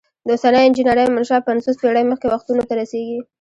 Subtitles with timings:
[0.25, 3.19] د اوسنۍ انجنیری منشا پنځوس پیړۍ مخکې وختونو ته رسیږي.